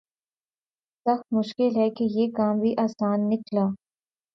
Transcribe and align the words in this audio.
سخت 1.05 1.25
مشکل 1.33 1.69
ہے 1.77 1.89
کہ 1.97 2.03
یہ 2.11 2.31
کام 2.37 2.59
بھی 2.59 2.73
آساں 2.77 3.15
نکلا 3.29 3.65